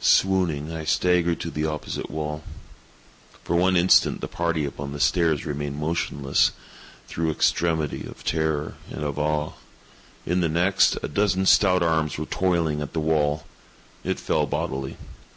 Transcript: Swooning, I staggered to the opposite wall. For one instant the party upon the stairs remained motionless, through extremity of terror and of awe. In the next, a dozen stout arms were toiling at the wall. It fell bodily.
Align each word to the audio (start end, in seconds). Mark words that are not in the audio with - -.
Swooning, 0.00 0.72
I 0.72 0.82
staggered 0.84 1.38
to 1.38 1.52
the 1.52 1.66
opposite 1.66 2.10
wall. 2.10 2.42
For 3.44 3.54
one 3.54 3.76
instant 3.76 4.20
the 4.20 4.26
party 4.26 4.64
upon 4.64 4.90
the 4.90 4.98
stairs 4.98 5.46
remained 5.46 5.78
motionless, 5.78 6.50
through 7.06 7.30
extremity 7.30 8.04
of 8.04 8.24
terror 8.24 8.74
and 8.90 9.04
of 9.04 9.20
awe. 9.20 9.52
In 10.26 10.40
the 10.40 10.48
next, 10.48 10.98
a 11.04 11.06
dozen 11.06 11.46
stout 11.46 11.84
arms 11.84 12.18
were 12.18 12.26
toiling 12.26 12.82
at 12.82 12.92
the 12.92 12.98
wall. 12.98 13.46
It 14.02 14.18
fell 14.18 14.46
bodily. 14.46 14.96